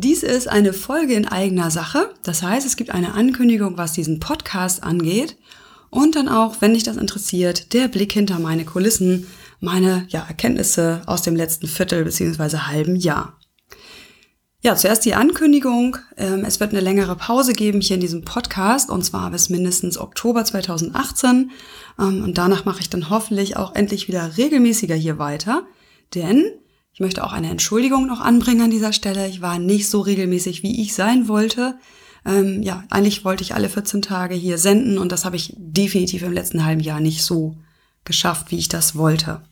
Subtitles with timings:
[0.00, 2.14] Dies ist eine Folge in eigener Sache.
[2.22, 5.36] Das heißt, es gibt eine Ankündigung, was diesen Podcast angeht.
[5.90, 9.26] Und dann auch, wenn dich das interessiert, der Blick hinter meine Kulissen,
[9.58, 12.58] meine ja, Erkenntnisse aus dem letzten Viertel bzw.
[12.58, 13.40] halben Jahr.
[14.62, 15.96] Ja, zuerst die Ankündigung.
[16.16, 19.98] Ähm, es wird eine längere Pause geben hier in diesem Podcast und zwar bis mindestens
[19.98, 21.50] Oktober 2018.
[21.98, 25.66] Ähm, und danach mache ich dann hoffentlich auch endlich wieder regelmäßiger hier weiter.
[26.14, 26.52] Denn
[26.98, 29.28] ich möchte auch eine Entschuldigung noch anbringen an dieser Stelle.
[29.28, 31.78] Ich war nicht so regelmäßig, wie ich sein wollte.
[32.26, 36.24] Ähm, ja, eigentlich wollte ich alle 14 Tage hier senden und das habe ich definitiv
[36.24, 37.56] im letzten halben Jahr nicht so
[38.02, 39.42] geschafft, wie ich das wollte.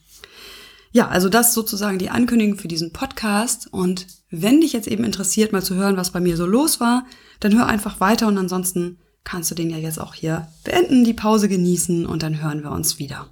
[0.90, 3.72] Ja, also das sozusagen die Ankündigung für diesen Podcast.
[3.72, 7.06] Und wenn dich jetzt eben interessiert, mal zu hören, was bei mir so los war,
[7.38, 11.14] dann hör einfach weiter und ansonsten kannst du den ja jetzt auch hier beenden, die
[11.14, 13.28] Pause genießen und dann hören wir uns wieder.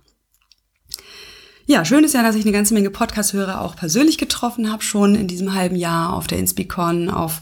[1.66, 5.14] Ja, schön ist ja, dass ich eine ganze Menge Podcast-Hörer auch persönlich getroffen habe, schon
[5.14, 7.40] in diesem halben Jahr auf der Inspicon, auf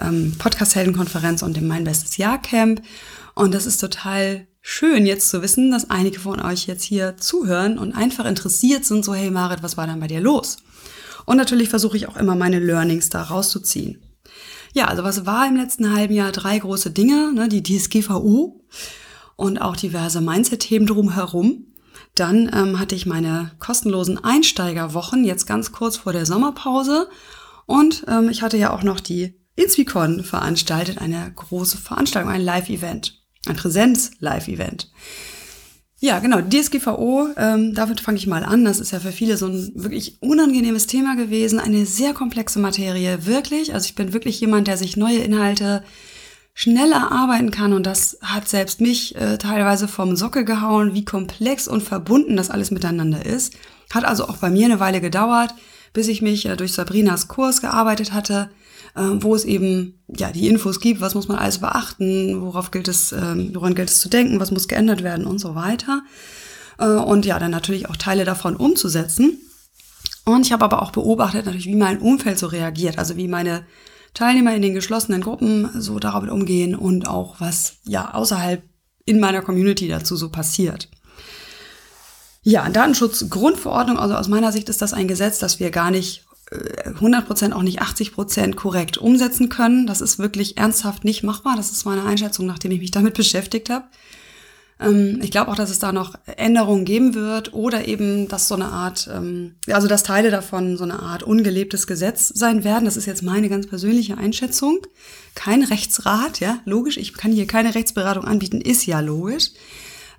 [0.00, 2.82] ähm, Podcast-Heldenkonferenz und dem Mein Bestes Jahr Camp.
[3.34, 7.76] Und das ist total schön jetzt zu wissen, dass einige von euch jetzt hier zuhören
[7.76, 10.58] und einfach interessiert sind, so hey Marit, was war denn bei dir los?
[11.24, 14.00] Und natürlich versuche ich auch immer meine Learnings da rauszuziehen.
[14.72, 16.30] Ja, also was war im letzten halben Jahr?
[16.30, 18.60] Drei große Dinge, ne, die DSGVO
[19.34, 21.73] und auch diverse Mindset-Themen drumherum.
[22.14, 27.08] Dann ähm, hatte ich meine kostenlosen Einsteigerwochen jetzt ganz kurz vor der Sommerpause
[27.66, 33.22] und ähm, ich hatte ja auch noch die Inspicon veranstaltet, eine große Veranstaltung, ein Live-Event,
[33.46, 34.90] ein Präsenz-Live-Event.
[36.00, 38.64] Ja, genau, DSGVO, ähm, damit fange ich mal an.
[38.64, 43.26] Das ist ja für viele so ein wirklich unangenehmes Thema gewesen, eine sehr komplexe Materie,
[43.26, 43.72] wirklich.
[43.72, 45.82] Also ich bin wirklich jemand, der sich neue Inhalte
[46.54, 47.72] schneller arbeiten kann.
[47.72, 52.50] Und das hat selbst mich äh, teilweise vom Sockel gehauen, wie komplex und verbunden das
[52.50, 53.54] alles miteinander ist.
[53.92, 55.54] Hat also auch bei mir eine Weile gedauert,
[55.92, 58.50] bis ich mich äh, durch Sabrinas Kurs gearbeitet hatte,
[58.94, 62.88] äh, wo es eben ja die Infos gibt, was muss man alles beachten, worauf gilt
[62.88, 66.02] es, äh, woran gilt es zu denken, was muss geändert werden und so weiter.
[66.78, 69.38] Äh, und ja, dann natürlich auch Teile davon umzusetzen.
[70.24, 73.66] Und ich habe aber auch beobachtet, natürlich, wie mein Umfeld so reagiert, also wie meine
[74.14, 78.62] Teilnehmer in den geschlossenen Gruppen so damit umgehen und auch was ja außerhalb
[79.04, 80.88] in meiner Community dazu so passiert.
[82.42, 86.24] Ja, Datenschutzgrundverordnung, also aus meiner Sicht ist das ein Gesetz, das wir gar nicht
[86.84, 89.86] 100 äh, Prozent, auch nicht 80 Prozent korrekt umsetzen können.
[89.86, 91.56] Das ist wirklich ernsthaft nicht machbar.
[91.56, 93.86] Das ist meine Einschätzung, nachdem ich mich damit beschäftigt habe.
[94.80, 98.54] Ähm, ich glaube auch, dass es da noch Änderungen geben wird oder eben, dass so
[98.54, 102.84] eine Art, ähm, also dass Teile davon so eine Art ungelebtes Gesetz sein werden.
[102.84, 104.78] Das ist jetzt meine ganz persönliche Einschätzung.
[105.34, 106.96] Kein Rechtsrat, ja, logisch.
[106.96, 109.50] Ich kann hier keine Rechtsberatung anbieten, ist ja logisch,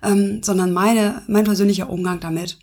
[0.02, 2.58] ähm, sondern meine, mein persönlicher Umgang damit.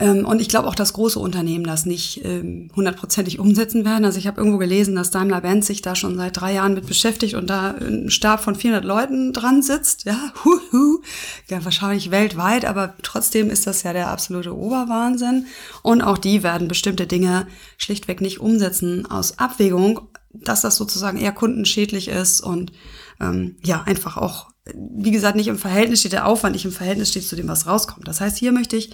[0.00, 4.04] Ähm, und ich glaube auch, dass große Unternehmen das nicht ähm, hundertprozentig umsetzen werden.
[4.06, 7.34] Also ich habe irgendwo gelesen, dass Daimler-Benz sich da schon seit drei Jahren mit beschäftigt
[7.34, 10.04] und da ein Stab von 400 Leuten dran sitzt.
[10.04, 11.02] Ja, huhu.
[11.48, 15.46] ja, wahrscheinlich weltweit, aber trotzdem ist das ja der absolute Oberwahnsinn.
[15.82, 17.46] Und auch die werden bestimmte Dinge
[17.76, 22.72] schlichtweg nicht umsetzen aus Abwägung, dass das sozusagen eher kundenschädlich ist und
[23.20, 27.10] ähm, ja, einfach auch, wie gesagt, nicht im Verhältnis steht der Aufwand, nicht im Verhältnis
[27.10, 28.08] steht zu dem, was rauskommt.
[28.08, 28.90] Das heißt, hier möchte ich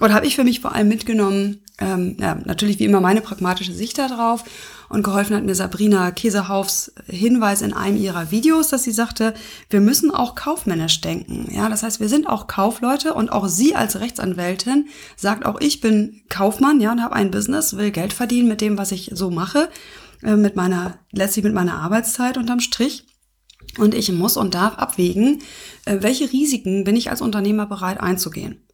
[0.00, 3.72] oder habe ich für mich vor allem mitgenommen, ähm, ja, natürlich wie immer meine pragmatische
[3.72, 4.44] Sicht darauf
[4.88, 9.34] und geholfen hat mir Sabrina Käsehaufs Hinweis in einem ihrer Videos, dass sie sagte,
[9.68, 11.48] wir müssen auch kaufmännisch denken.
[11.52, 15.80] Ja, das heißt, wir sind auch Kaufleute und auch sie als Rechtsanwältin sagt auch, ich
[15.80, 19.30] bin Kaufmann, ja, und habe ein Business, will Geld verdienen mit dem, was ich so
[19.30, 19.68] mache,
[20.22, 23.06] äh, mit meiner, letztlich mit meiner Arbeitszeit unterm Strich.
[23.78, 25.42] Und ich muss und darf abwägen,
[25.84, 28.65] äh, welche Risiken bin ich als Unternehmer bereit einzugehen.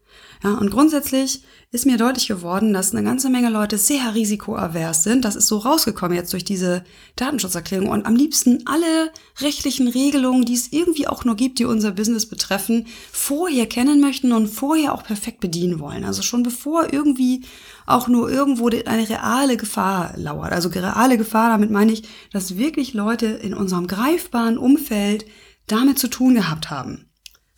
[0.42, 5.24] Ja, und grundsätzlich ist mir deutlich geworden, dass eine ganze Menge Leute sehr risikoavers sind.
[5.24, 6.82] Das ist so rausgekommen jetzt durch diese
[7.14, 11.92] Datenschutzerklärung und am liebsten alle rechtlichen Regelungen, die es irgendwie auch nur gibt, die unser
[11.92, 16.04] Business betreffen, vorher kennen möchten und vorher auch perfekt bedienen wollen.
[16.04, 17.44] Also schon bevor irgendwie
[17.86, 20.52] auch nur irgendwo eine reale Gefahr lauert.
[20.52, 22.02] Also reale Gefahr, damit meine ich,
[22.32, 25.24] dass wirklich Leute in unserem greifbaren Umfeld
[25.68, 27.06] damit zu tun gehabt haben.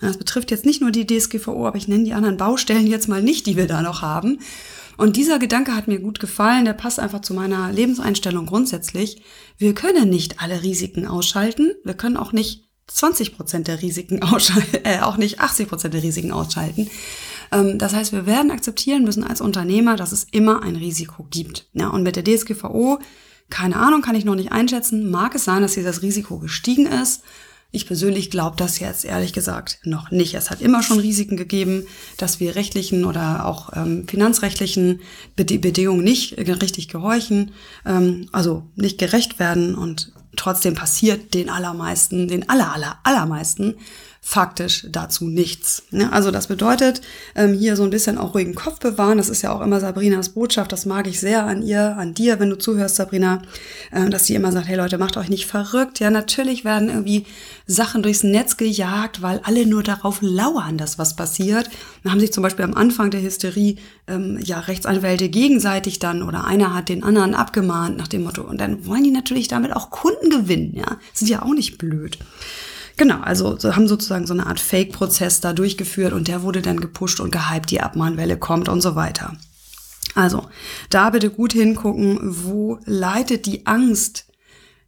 [0.05, 3.23] Das betrifft jetzt nicht nur die DSGVO, aber ich nenne die anderen Baustellen jetzt mal
[3.23, 4.39] nicht, die wir da noch haben.
[4.97, 9.23] Und dieser Gedanke hat mir gut gefallen, der passt einfach zu meiner Lebenseinstellung grundsätzlich.
[9.59, 14.79] Wir können nicht alle Risiken ausschalten, wir können auch nicht 20 Prozent der Risiken ausschalten,
[14.85, 16.91] äh, auch nicht 80 Prozent der Risiken ausschalten.
[17.51, 21.69] Ähm, das heißt, wir werden akzeptieren müssen als Unternehmer, dass es immer ein Risiko gibt.
[21.73, 22.99] Ja, und mit der DSGVO,
[23.51, 27.23] keine Ahnung, kann ich noch nicht einschätzen, mag es sein, dass dieses Risiko gestiegen ist.
[27.75, 30.35] Ich persönlich glaube das jetzt ehrlich gesagt noch nicht.
[30.35, 31.89] Es hat immer schon Risiken gegeben,
[32.19, 35.01] dass wir rechtlichen oder auch ähm, finanzrechtlichen
[35.35, 37.51] Bedingungen nicht richtig gehorchen,
[37.85, 43.75] ähm, also nicht gerecht werden und trotzdem passiert den allermeisten, den aller, aller, allermeisten
[44.27, 45.83] faktisch dazu nichts.
[45.91, 47.03] Ja, also das bedeutet,
[47.35, 49.19] ähm, hier so ein bisschen auch ruhigen Kopf bewahren.
[49.19, 50.73] Das ist ja auch immer Sabrinas Botschaft.
[50.73, 53.43] Das mag ich sehr an ihr, an dir, wenn du zuhörst, Sabrina,
[53.93, 56.01] äh, dass sie immer sagt, hey Leute, macht euch nicht verrückt.
[56.01, 57.27] Ja, natürlich werden irgendwie
[57.67, 61.69] Sachen durchs Netz gejagt, weil alle nur darauf lauern, dass was passiert.
[62.03, 63.77] Da haben sich zum Beispiel am Anfang der Hysterie
[64.09, 68.41] ähm, ja Rechtsanwälte gegenseitig dann oder einer hat den anderen abgemahnt nach dem Motto.
[68.43, 70.73] Und dann wollen die natürlich damit auch Kunden gewinnen.
[70.75, 72.17] Ja, sind ja auch nicht blöd.
[72.97, 76.81] Genau, also so haben sozusagen so eine Art Fake-Prozess da durchgeführt und der wurde dann
[76.81, 79.37] gepusht und gehypt, die Abmahnwelle kommt und so weiter.
[80.15, 80.47] Also,
[80.91, 84.27] da bitte gut hingucken, wo leitet die Angst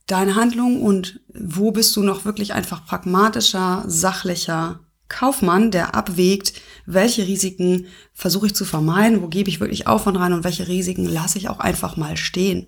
[0.06, 6.54] deine Handlung und wo bist du noch wirklich einfach pragmatischer, sachlicher Kaufmann, der abwägt,
[6.84, 11.06] welche Risiken versuche ich zu vermeiden, wo gebe ich wirklich Aufwand rein und welche Risiken
[11.06, 12.66] lasse ich auch einfach mal stehen.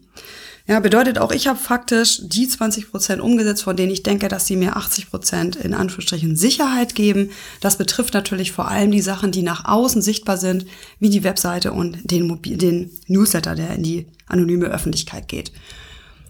[0.69, 4.45] Ja, bedeutet auch, ich habe faktisch die 20 Prozent umgesetzt, von denen ich denke, dass
[4.45, 7.31] sie mir 80 Prozent in Anführungsstrichen Sicherheit geben.
[7.63, 10.67] Das betrifft natürlich vor allem die Sachen, die nach außen sichtbar sind,
[11.01, 15.53] wie die Webseite und den, Mobil den Newsletter, der in die anonyme Öffentlichkeit geht.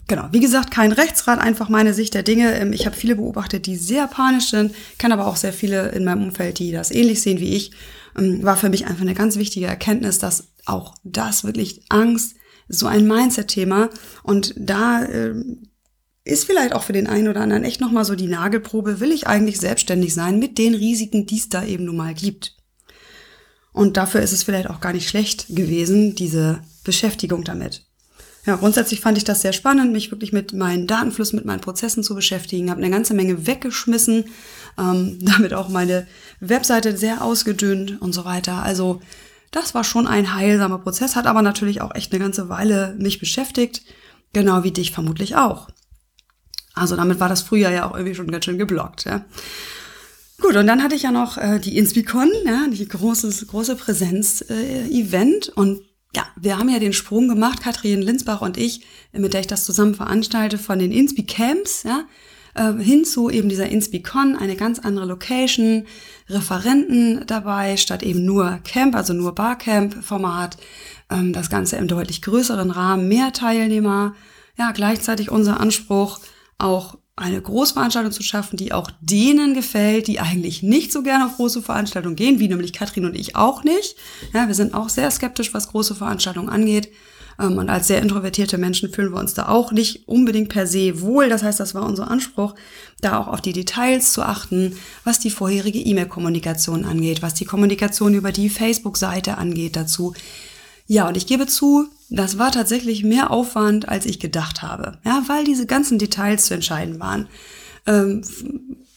[0.07, 2.55] Genau, wie gesagt, kein Rechtsrat, einfach meine Sicht der Dinge.
[2.61, 6.05] Ähm, ich habe viele beobachtet, die sehr panisch sind, kann aber auch sehr viele in
[6.05, 7.73] meinem Umfeld, die das ähnlich sehen wie ich.
[8.17, 12.37] Ähm, war für mich einfach eine ganz wichtige Erkenntnis, dass auch das wirklich Angst
[12.69, 13.91] so ein Mindset-Thema.
[14.23, 15.35] Und da äh,
[16.25, 19.27] ist vielleicht auch für den einen oder anderen echt nochmal so die Nagelprobe, will ich
[19.27, 22.57] eigentlich selbstständig sein mit den Risiken, die es da eben nun mal gibt.
[23.73, 27.85] Und dafür ist es vielleicht auch gar nicht schlecht gewesen, diese Beschäftigung damit.
[28.45, 32.03] Ja, grundsätzlich fand ich das sehr spannend, mich wirklich mit meinen Datenfluss, mit meinen Prozessen
[32.03, 34.25] zu beschäftigen, habe eine ganze Menge weggeschmissen,
[34.79, 36.07] ähm, damit auch meine
[36.41, 38.63] Webseite sehr ausgedünnt und so weiter.
[38.63, 39.01] Also
[39.51, 43.19] das war schon ein heilsamer Prozess, hat aber natürlich auch echt eine ganze Weile mich
[43.19, 43.83] beschäftigt,
[44.33, 45.69] genau wie dich vermutlich auch.
[46.75, 49.05] Also damit war das Frühjahr ja auch irgendwie schon ganz schön geblockt.
[49.05, 49.25] Ja.
[50.41, 55.49] Gut, und dann hatte ich ja noch äh, die Inspicon, ja, die großes, große Präsenz-Event.
[55.49, 55.83] Äh, und
[56.15, 59.65] ja, wir haben ja den Sprung gemacht, Katrin Linsbach und ich, mit der ich das
[59.65, 62.05] zusammen veranstalte, von den Inspi-Camps, ja,
[62.55, 65.85] äh, hin zu eben dieser InspiCon, eine ganz andere Location,
[66.29, 70.57] Referenten dabei, statt eben nur Camp, also nur Barcamp-Format,
[71.11, 74.15] ähm, das Ganze im deutlich größeren Rahmen, mehr Teilnehmer,
[74.59, 76.21] ja, gleichzeitig unser Anspruch,
[76.59, 81.37] auch eine Großveranstaltung zu schaffen, die auch denen gefällt, die eigentlich nicht so gerne auf
[81.37, 83.97] große Veranstaltungen gehen, wie nämlich Katrin und ich auch nicht.
[84.33, 86.91] Ja, wir sind auch sehr skeptisch, was große Veranstaltungen angeht.
[87.39, 91.01] Ähm, und als sehr introvertierte Menschen fühlen wir uns da auch nicht unbedingt per se
[91.01, 91.29] wohl.
[91.29, 92.55] Das heißt, das war unser Anspruch,
[93.01, 98.15] da auch auf die Details zu achten, was die vorherige E-Mail-Kommunikation angeht, was die Kommunikation
[98.15, 100.15] über die Facebook-Seite angeht dazu.
[100.87, 104.99] Ja, und ich gebe zu, das war tatsächlich mehr Aufwand, als ich gedacht habe.
[105.05, 107.29] Ja, weil diese ganzen Details zu entscheiden waren.
[107.87, 108.23] Ähm,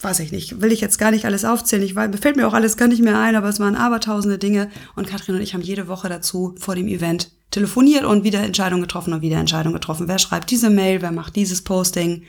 [0.03, 1.83] weiß ich nicht, will ich jetzt gar nicht alles aufzählen.
[1.83, 4.69] Ich weiß, fällt mir auch alles gar nicht mehr ein, aber es waren abertausende Dinge.
[4.95, 8.81] Und Katrin und ich haben jede Woche dazu vor dem Event telefoniert und wieder Entscheidungen
[8.81, 10.07] getroffen und wieder Entscheidungen getroffen.
[10.07, 12.23] Wer schreibt diese Mail, wer macht dieses Posting,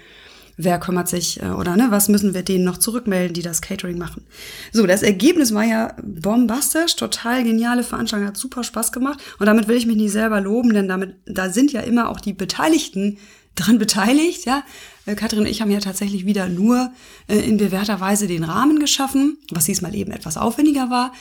[0.56, 3.98] wer kümmert sich äh, oder ne, was müssen wir denen noch zurückmelden, die das Catering
[3.98, 4.24] machen.
[4.72, 9.68] So, das Ergebnis war ja bombastisch, total geniale Veranstaltung, hat super Spaß gemacht und damit
[9.68, 13.18] will ich mich nicht selber loben, denn damit da sind ja immer auch die Beteiligten
[13.54, 14.62] dran beteiligt, ja.
[15.06, 16.90] Äh, Katrin und ich haben ja tatsächlich wieder nur
[17.28, 21.12] äh, in bewährter Weise den Rahmen geschaffen, was diesmal eben etwas aufwendiger war.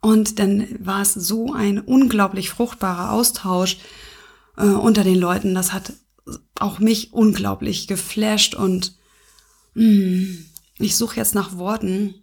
[0.00, 3.78] Und dann war es so ein unglaublich fruchtbarer Austausch
[4.56, 5.54] äh, unter den Leuten.
[5.54, 5.92] Das hat
[6.58, 8.94] auch mich unglaublich geflasht und
[9.74, 10.46] mh, mm,
[10.78, 12.14] ich suche jetzt nach Worten,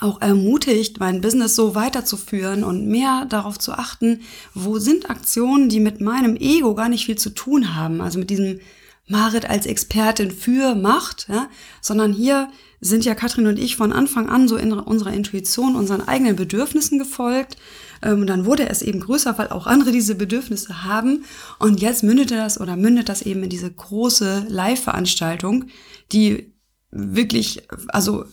[0.00, 4.20] auch ermutigt, mein Business so weiterzuführen und mehr darauf zu achten,
[4.54, 8.30] wo sind Aktionen, die mit meinem Ego gar nicht viel zu tun haben, also mit
[8.30, 8.60] diesem
[9.08, 11.48] Marit als Expertin für Macht, ja,
[11.80, 12.48] sondern hier
[12.80, 16.98] sind ja Katrin und ich von Anfang an so in unserer Intuition, unseren eigenen Bedürfnissen
[16.98, 17.56] gefolgt.
[18.02, 21.24] Ähm, dann wurde es eben größer, weil auch andere diese Bedürfnisse haben.
[21.58, 25.66] Und jetzt mündete das oder mündet das eben in diese große Live-Veranstaltung,
[26.12, 26.52] die
[26.90, 28.24] wirklich, also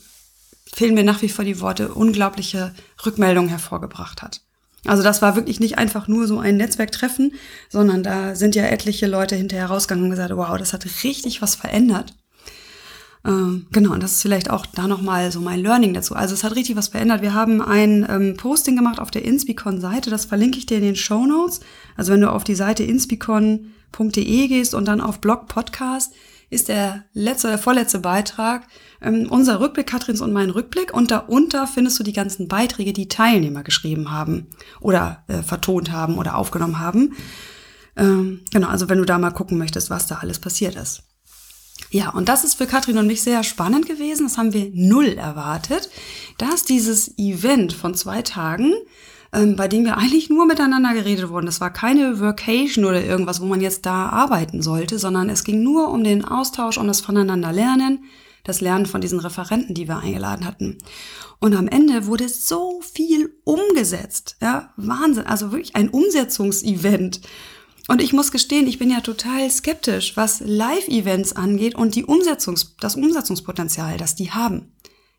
[0.72, 2.74] fehlen mir nach wie vor die Worte, unglaubliche
[3.06, 4.42] Rückmeldungen hervorgebracht hat.
[4.86, 7.34] Also das war wirklich nicht einfach nur so ein Netzwerktreffen,
[7.70, 11.56] sondern da sind ja etliche Leute hinterher rausgegangen und gesagt, wow, das hat richtig was
[11.56, 12.14] verändert.
[13.26, 16.16] Ähm, genau, und das ist vielleicht auch da nochmal so mein Learning dazu.
[16.16, 17.24] Also es hat richtig was verändert.
[17.24, 20.96] Wir haben ein ähm, Posting gemacht auf der Inspicon-Seite, das verlinke ich dir in den
[20.96, 21.62] Show Notes.
[21.96, 26.14] Also wenn du auf die Seite inspicon.de gehst und dann auf Blog Podcast,
[26.52, 28.68] ist der letzte oder vorletzte Beitrag
[29.02, 30.94] ähm, unser Rückblick, Katrins und mein Rückblick.
[30.94, 34.48] Und darunter findest du die ganzen Beiträge, die Teilnehmer geschrieben haben
[34.80, 37.16] oder äh, vertont haben oder aufgenommen haben.
[37.98, 41.04] Ähm, genau, also wenn du da mal gucken möchtest, was da alles passiert ist.
[41.92, 44.26] Ja, und das ist für Katrin und mich sehr spannend gewesen.
[44.26, 45.90] Das haben wir null erwartet,
[46.38, 48.74] dass dieses Event von zwei Tagen,
[49.32, 53.42] ähm, bei dem wir eigentlich nur miteinander geredet wurden, das war keine Workation oder irgendwas,
[53.42, 57.02] wo man jetzt da arbeiten sollte, sondern es ging nur um den Austausch, um das
[57.02, 58.06] Voneinander lernen,
[58.44, 60.78] das Lernen von diesen Referenten, die wir eingeladen hatten.
[61.40, 64.38] Und am Ende wurde so viel umgesetzt.
[64.42, 65.28] Ja, Wahnsinn.
[65.28, 67.22] Also wirklich ein Umsetzungsevent.
[67.88, 72.76] Und ich muss gestehen, ich bin ja total skeptisch, was Live-Events angeht und die Umsetzungs
[72.80, 74.74] das Umsetzungspotenzial, das die haben.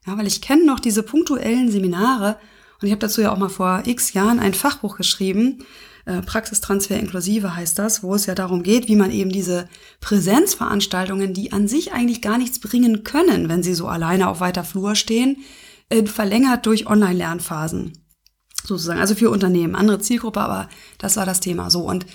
[0.07, 2.39] Ja, weil ich kenne noch diese punktuellen Seminare
[2.81, 5.65] und ich habe dazu ja auch mal vor x Jahren ein Fachbuch geschrieben,
[6.07, 9.69] äh, Praxistransfer inklusive heißt das, wo es ja darum geht, wie man eben diese
[10.01, 14.63] Präsenzveranstaltungen, die an sich eigentlich gar nichts bringen können, wenn sie so alleine auf weiter
[14.63, 15.39] Flur stehen,
[15.89, 18.05] äh, verlängert durch Online-Lernphasen.
[18.65, 20.69] Sozusagen, also für Unternehmen, andere Zielgruppe, aber
[20.99, 21.81] das war das Thema so.
[21.81, 22.07] Und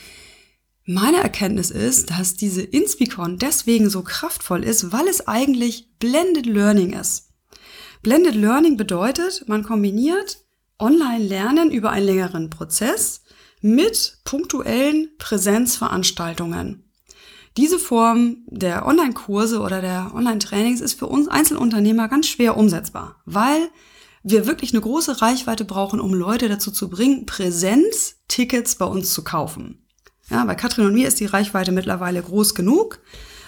[0.85, 6.93] meine Erkenntnis ist, dass diese Inspicon deswegen so kraftvoll ist, weil es eigentlich Blended Learning
[6.93, 7.29] ist.
[8.01, 10.39] Blended Learning bedeutet, man kombiniert
[10.79, 13.21] Online-Lernen über einen längeren Prozess
[13.61, 16.83] mit punktuellen Präsenzveranstaltungen.
[17.57, 23.69] Diese Form der Online-Kurse oder der Online-Trainings ist für uns Einzelunternehmer ganz schwer umsetzbar, weil
[24.23, 29.23] wir wirklich eine große Reichweite brauchen, um Leute dazu zu bringen, Präsenz-Tickets bei uns zu
[29.23, 29.80] kaufen.
[30.31, 32.99] Ja, bei Katrin und mir ist die Reichweite mittlerweile groß genug,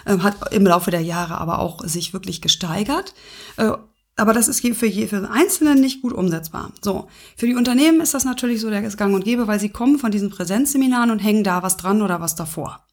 [0.04, 3.14] äh, hat im Laufe der Jahre aber auch sich wirklich gesteigert.
[3.56, 3.72] Äh,
[4.16, 6.72] aber das ist für, je, für den Einzelnen nicht gut umsetzbar.
[6.82, 9.98] So, für die Unternehmen ist das natürlich so der Gang und Gäbe, weil sie kommen
[9.98, 12.86] von diesen Präsenzseminaren und hängen da was dran oder was davor.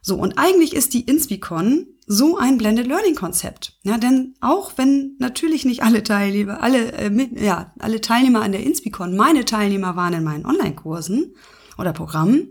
[0.00, 3.78] So, und eigentlich ist die Inspicon so ein Blended Learning Konzept.
[3.84, 8.50] Ja, denn auch wenn natürlich nicht alle Teilnehmer, alle, äh, mit, ja, alle Teilnehmer an
[8.50, 11.36] der Inspicon meine Teilnehmer waren in meinen Online-Kursen
[11.78, 12.50] oder Programmen,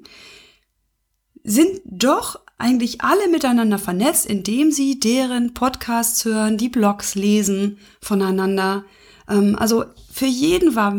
[1.44, 8.86] sind doch eigentlich alle miteinander vernetzt, indem sie deren Podcasts hören, die Blogs lesen voneinander.
[9.28, 10.96] Ähm, also für jeden war,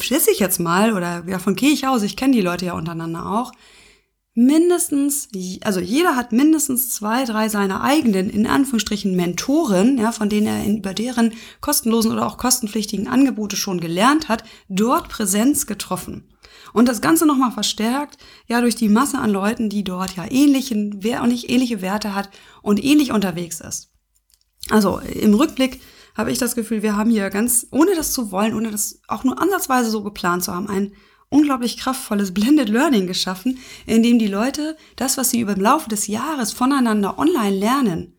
[0.00, 3.26] schätze ich jetzt mal, oder davon gehe ich aus, ich kenne die Leute ja untereinander
[3.26, 3.52] auch,
[4.34, 5.28] mindestens,
[5.62, 10.66] also jeder hat mindestens zwei, drei seiner eigenen, in Anführungsstrichen, Mentoren, ja, von denen er
[10.66, 16.24] über deren kostenlosen oder auch kostenpflichtigen Angebote schon gelernt hat, dort Präsenz getroffen.
[16.72, 21.02] Und das Ganze nochmal verstärkt, ja, durch die Masse an Leuten, die dort ja ähnlichen,
[21.02, 22.30] wer nicht ähnliche Werte hat
[22.62, 23.90] und ähnlich unterwegs ist.
[24.68, 25.80] Also im Rückblick
[26.16, 29.24] habe ich das Gefühl, wir haben hier ganz, ohne das zu wollen, ohne das auch
[29.24, 30.92] nur ansatzweise so geplant zu haben, ein
[31.28, 35.88] unglaublich kraftvolles Blended Learning geschaffen, in dem die Leute das, was sie über den Laufe
[35.88, 38.18] des Jahres voneinander online lernen,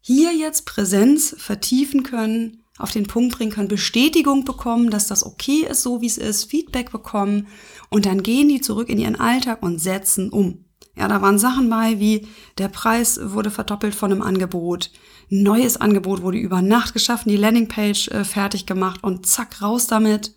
[0.00, 5.66] hier jetzt Präsenz vertiefen können, auf den Punkt bringen können, Bestätigung bekommen, dass das okay
[5.68, 7.48] ist, so wie es ist, Feedback bekommen
[7.90, 10.64] und dann gehen die zurück in ihren Alltag und setzen um.
[10.96, 12.26] Ja, da waren Sachen bei, wie
[12.58, 14.90] der Preis wurde verdoppelt von einem Angebot,
[15.28, 20.34] neues Angebot wurde über Nacht geschaffen, die Landingpage äh, fertig gemacht und zack, raus damit.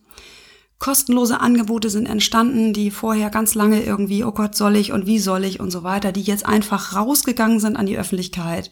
[0.77, 5.19] Kostenlose Angebote sind entstanden, die vorher ganz lange irgendwie, oh Gott, soll ich und wie
[5.19, 8.71] soll ich und so weiter, die jetzt einfach rausgegangen sind an die Öffentlichkeit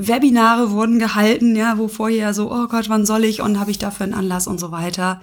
[0.00, 3.78] Webinare wurden gehalten, ja, wo vorher so, oh Gott, wann soll ich und habe ich
[3.78, 5.20] dafür einen Anlass und so weiter.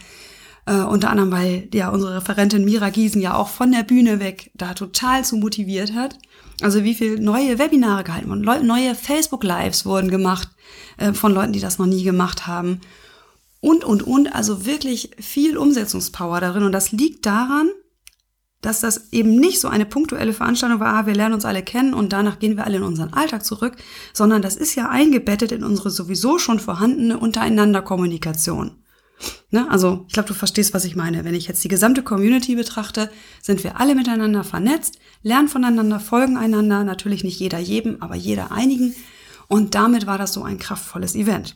[0.66, 4.52] Äh, unter anderem, weil ja unsere Referentin Mira Giesen ja auch von der Bühne weg
[4.54, 6.18] da total zu motiviert hat.
[6.62, 10.50] Also wie viel neue Webinare gehalten wurden, neue Facebook-Lives wurden gemacht
[10.98, 12.82] äh, von Leuten, die das noch nie gemacht haben.
[13.62, 16.64] Und, und, und, also wirklich viel Umsetzungspower darin.
[16.64, 17.70] Und das liegt daran,
[18.66, 21.94] dass das eben nicht so eine punktuelle Veranstaltung war, ah, wir lernen uns alle kennen
[21.94, 23.76] und danach gehen wir alle in unseren Alltag zurück,
[24.12, 28.72] sondern das ist ja eingebettet in unsere sowieso schon vorhandene untereinander Kommunikation.
[29.52, 29.70] Ne?
[29.70, 31.24] Also ich glaube, du verstehst, was ich meine.
[31.24, 36.36] Wenn ich jetzt die gesamte Community betrachte, sind wir alle miteinander vernetzt, lernen voneinander, folgen
[36.36, 38.96] einander, natürlich nicht jeder jedem, aber jeder einigen.
[39.48, 41.56] Und damit war das so ein kraftvolles Event.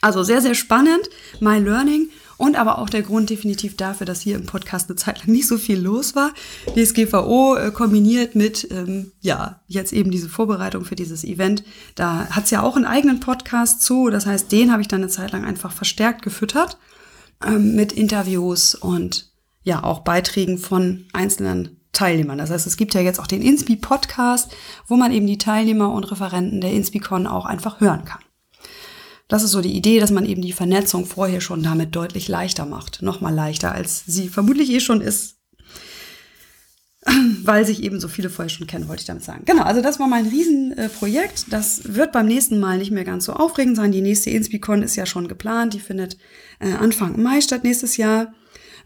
[0.00, 1.08] Also sehr, sehr spannend,
[1.40, 5.20] My Learning und aber auch der Grund definitiv dafür, dass hier im Podcast eine Zeit
[5.20, 6.32] lang nicht so viel los war.
[6.74, 11.64] DSGVO äh, kombiniert mit, ähm, ja, jetzt eben diese Vorbereitung für dieses Event.
[11.94, 14.10] Da hat's ja auch einen eigenen Podcast zu.
[14.10, 16.78] Das heißt, den habe ich dann eine Zeit lang einfach verstärkt gefüttert
[17.44, 22.38] ähm, mit Interviews und ja auch Beiträgen von einzelnen Teilnehmern.
[22.38, 24.54] Das heißt, es gibt ja jetzt auch den Inspi-Podcast,
[24.86, 28.23] wo man eben die Teilnehmer und Referenten der InspiCon auch einfach hören kann.
[29.28, 32.66] Das ist so die Idee, dass man eben die Vernetzung vorher schon damit deutlich leichter
[32.66, 33.00] macht.
[33.02, 35.36] Nochmal leichter, als sie vermutlich eh schon ist,
[37.42, 39.44] weil sich eben so viele vorher schon kennen, wollte ich damit sagen.
[39.44, 41.46] Genau, also das war mein Riesenprojekt.
[41.50, 43.92] Das wird beim nächsten Mal nicht mehr ganz so aufregend sein.
[43.92, 45.74] Die nächste InspiCon ist ja schon geplant.
[45.74, 46.16] Die findet
[46.60, 48.34] äh, Anfang Mai statt nächstes Jahr.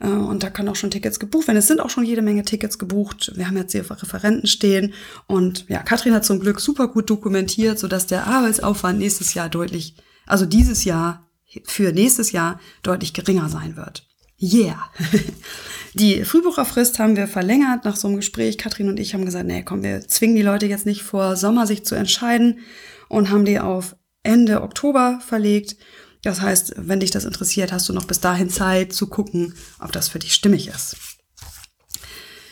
[0.01, 1.59] Äh, und da können auch schon Tickets gebucht werden.
[1.59, 3.33] Es sind auch schon jede Menge Tickets gebucht.
[3.35, 4.95] Wir haben jetzt hier Referenten stehen.
[5.27, 9.95] Und ja, Katrin hat zum Glück super gut dokumentiert, sodass der Arbeitsaufwand nächstes Jahr deutlich,
[10.29, 11.27] also dieses Jahr
[11.65, 14.07] für nächstes Jahr deutlich geringer sein wird.
[14.41, 14.91] Yeah.
[15.95, 18.59] Die Frühbucherfrist haben wir verlängert nach so einem Gespräch.
[18.59, 21.67] Katrin und ich haben gesagt, nee, komm, wir zwingen die Leute jetzt nicht vor Sommer
[21.67, 22.61] sich zu entscheiden
[23.09, 25.77] und haben die auf Ende Oktober verlegt.
[26.23, 29.91] Das heißt, wenn dich das interessiert, hast du noch bis dahin Zeit zu gucken, ob
[29.93, 30.97] das für dich stimmig ist.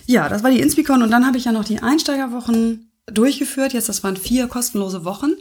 [0.06, 3.74] Ja, das war die Inspicon und dann habe ich ja noch die Einsteigerwochen durchgeführt.
[3.74, 5.32] Jetzt, das waren vier kostenlose Wochen.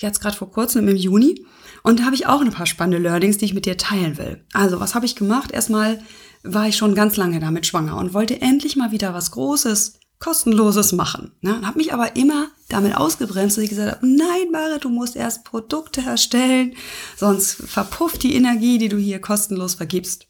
[0.00, 1.44] Jetzt gerade vor kurzem im Juni.
[1.82, 4.44] Und da habe ich auch ein paar spannende Learnings, die ich mit dir teilen will.
[4.52, 5.52] Also, was habe ich gemacht?
[5.52, 6.00] Erstmal
[6.42, 10.92] war ich schon ganz lange damit schwanger und wollte endlich mal wieder was Großes, kostenloses
[10.92, 11.32] machen.
[11.42, 11.60] Ne?
[11.62, 15.44] Habe mich aber immer damit ausgebremst, dass ich gesagt habe, nein, Mare, du musst erst
[15.44, 16.74] Produkte erstellen,
[17.16, 20.26] sonst verpufft die Energie, die du hier kostenlos vergibst.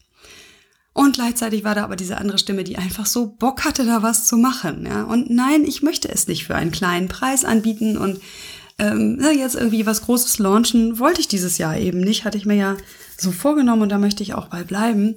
[0.93, 4.27] Und gleichzeitig war da aber diese andere Stimme, die einfach so Bock hatte, da was
[4.27, 4.85] zu machen.
[4.85, 5.03] Ja?
[5.03, 8.19] Und nein, ich möchte es nicht für einen kleinen Preis anbieten und
[8.79, 12.55] ähm, jetzt irgendwie was Großes launchen, wollte ich dieses Jahr eben nicht, hatte ich mir
[12.55, 12.77] ja
[13.17, 15.15] so vorgenommen und da möchte ich auch bei bleiben.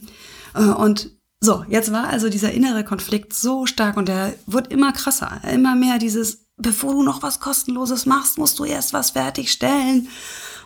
[0.54, 4.92] Äh, und so, jetzt war also dieser innere Konflikt so stark und der wird immer
[4.92, 10.08] krasser, immer mehr dieses, bevor du noch was kostenloses machst, musst du erst was fertigstellen.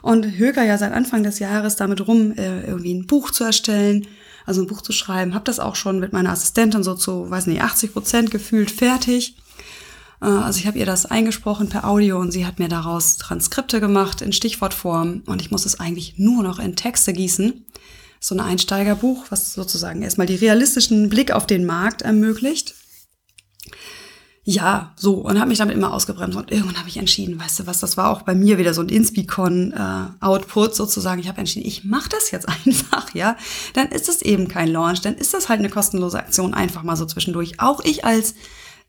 [0.01, 4.07] Und Höker ja seit Anfang des Jahres damit rum, äh, irgendwie ein Buch zu erstellen,
[4.47, 5.35] also ein Buch zu schreiben.
[5.35, 9.37] Hab das auch schon mit meiner Assistentin so zu, weiß nicht, 80 Prozent gefühlt fertig.
[10.21, 13.81] Äh, also ich habe ihr das eingesprochen per Audio und sie hat mir daraus Transkripte
[13.81, 17.65] gemacht in Stichwortform und ich muss es eigentlich nur noch in Texte gießen
[18.21, 22.75] so ein Einsteigerbuch, was sozusagen erstmal die realistischen Blick auf den Markt ermöglicht.
[24.45, 26.37] Ja, so, und habe mich damit immer ausgebremst.
[26.37, 28.81] Und irgendwann habe ich entschieden, weißt du was, das war auch bei mir wieder so
[28.81, 31.21] ein Inspicon-Output äh, sozusagen.
[31.21, 33.37] Ich habe entschieden, ich mache das jetzt einfach, ja.
[33.75, 36.97] Dann ist es eben kein Launch, dann ist das halt eine kostenlose Aktion, einfach mal
[36.97, 37.61] so zwischendurch.
[37.61, 38.35] Auch ich als,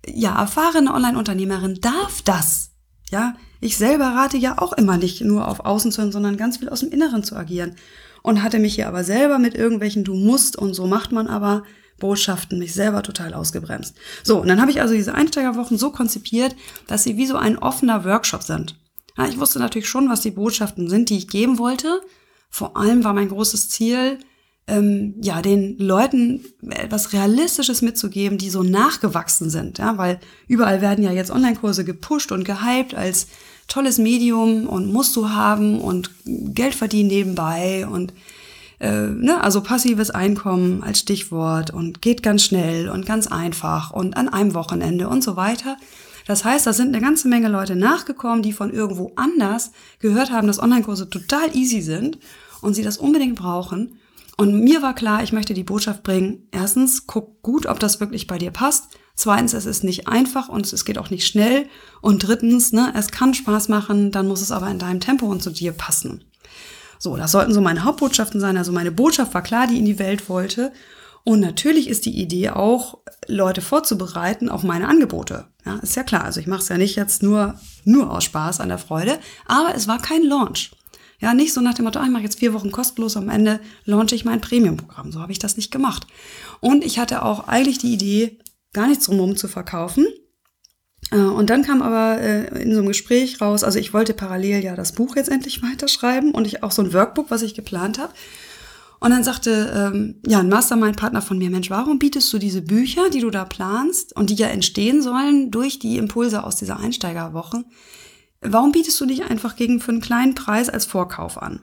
[0.07, 2.71] ja, erfahrene Online-Unternehmerin darf das,
[3.09, 3.35] ja.
[3.61, 6.69] Ich selber rate ja auch immer nicht nur auf Außen zu hören, sondern ganz viel
[6.69, 7.75] aus dem Inneren zu agieren
[8.23, 11.63] und hatte mich hier aber selber mit irgendwelchen Du musst und so macht man aber
[11.99, 13.95] Botschaften mich selber total ausgebremst.
[14.23, 16.55] So, und dann habe ich also diese Einsteigerwochen so konzipiert,
[16.87, 18.75] dass sie wie so ein offener Workshop sind.
[19.17, 22.01] Ja, ich wusste natürlich schon, was die Botschaften sind, die ich geben wollte.
[22.49, 24.19] Vor allem war mein großes Ziel,
[24.69, 29.79] ähm, ja, den Leuten etwas Realistisches mitzugeben, die so nachgewachsen sind.
[29.79, 33.27] Ja, weil überall werden ja jetzt Online-Kurse gepusht und gehypt als
[33.67, 38.13] tolles Medium und musst du haben und Geld verdienen nebenbei und
[38.79, 44.17] äh, ne, also passives Einkommen als Stichwort und geht ganz schnell und ganz einfach und
[44.17, 45.77] an einem Wochenende und so weiter.
[46.25, 50.47] Das heißt, da sind eine ganze Menge Leute nachgekommen, die von irgendwo anders gehört haben,
[50.47, 52.19] dass Online-Kurse total easy sind
[52.61, 53.99] und sie das unbedingt brauchen.
[54.39, 56.47] Und mir war klar, ich möchte die Botschaft bringen.
[56.51, 58.85] Erstens, guck gut, ob das wirklich bei dir passt.
[59.13, 61.65] Zweitens, es ist nicht einfach und es geht auch nicht schnell.
[61.99, 65.43] Und drittens, ne, es kann Spaß machen, dann muss es aber in deinem Tempo und
[65.43, 66.23] zu dir passen.
[66.99, 68.55] So, das sollten so meine Hauptbotschaften sein.
[68.55, 70.71] Also meine Botschaft war klar, die in die Welt wollte.
[71.25, 75.47] Und natürlich ist die Idee auch, Leute vorzubereiten auf meine Angebote.
[75.65, 76.23] Ja, ist ja klar.
[76.23, 79.19] Also ich mache es ja nicht jetzt nur, nur aus Spaß an der Freude.
[79.47, 80.71] Aber es war kein Launch.
[81.19, 83.59] Ja, nicht so nach dem Motto, ah, ich mache jetzt vier Wochen kostenlos, am Ende
[83.83, 85.11] launche ich mein Premium-Programm.
[85.11, 86.07] So habe ich das nicht gemacht.
[86.61, 88.39] Und ich hatte auch eigentlich die Idee,
[88.73, 90.07] gar nichts drumherum zu verkaufen.
[91.11, 94.63] Äh, und dann kam aber äh, in so einem Gespräch raus, also ich wollte parallel
[94.63, 97.99] ja das Buch jetzt endlich weiterschreiben und ich auch so ein Workbook, was ich geplant
[97.99, 98.13] habe.
[99.01, 103.09] Und dann sagte ähm, ja ein Mastermind-Partner von mir, Mensch, warum bietest du diese Bücher,
[103.09, 107.63] die du da planst und die ja entstehen sollen durch die Impulse aus dieser Einsteigerwoche,
[108.41, 111.61] warum bietest du dich einfach gegen für einen kleinen Preis als Vorkauf an?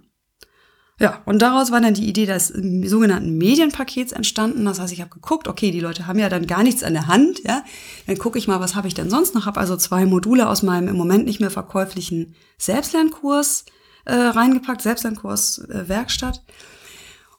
[0.98, 4.64] Ja, und daraus war dann die Idee des sogenannten Medienpakets entstanden.
[4.64, 7.06] Das heißt, ich habe geguckt, okay, die Leute haben ja dann gar nichts an der
[7.06, 7.62] Hand, ja.
[8.06, 9.44] Dann gucke ich mal, was habe ich denn sonst noch?
[9.44, 13.66] Habe also zwei Module aus meinem im Moment nicht mehr verkäuflichen Selbstlernkurs
[14.06, 16.42] äh, reingepackt, Selbstlernkurs äh, Werkstatt.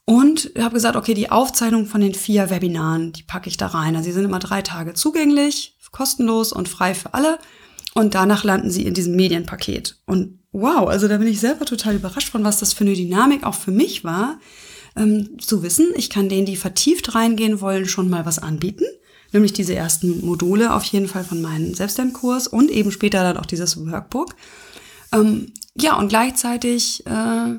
[0.06, 3.95] Und habe gesagt, okay, die Aufzeichnung von den vier Webinaren, die packe ich da rein.
[3.95, 7.39] Also sie sind immer drei Tage zugänglich, kostenlos und frei für alle.
[7.97, 9.97] Und danach landen sie in diesem Medienpaket.
[10.05, 13.43] Und wow, also da bin ich selber total überrascht von, was das für eine Dynamik
[13.43, 14.39] auch für mich war.
[14.95, 18.86] ähm, zu wissen, ich kann denen, die vertieft reingehen wollen, schon mal was anbieten.
[19.33, 23.47] Nämlich diese ersten Module auf jeden Fall von meinem Selbstlernkurs und eben später dann auch
[23.47, 24.36] dieses Workbook.
[25.12, 27.55] Ähm, ja, und gleichzeitig äh,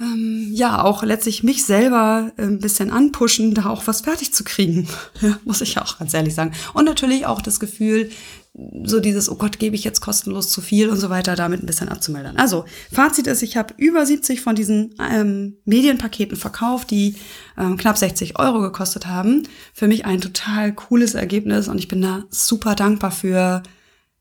[0.00, 4.88] ähm, ja auch letztlich mich selber ein bisschen anpushen, da auch was fertig zu kriegen.
[5.44, 6.52] muss ich auch ganz ehrlich sagen.
[6.72, 8.10] Und natürlich auch das Gefühl,
[8.52, 11.66] so dieses, oh Gott, gebe ich jetzt kostenlos zu viel und so weiter, damit ein
[11.66, 12.36] bisschen abzumelden.
[12.36, 17.14] Also, Fazit ist, ich habe über 70 von diesen ähm, Medienpaketen verkauft, die
[17.56, 19.44] ähm, knapp 60 Euro gekostet haben.
[19.72, 23.62] Für mich ein total cooles Ergebnis und ich bin da super dankbar für,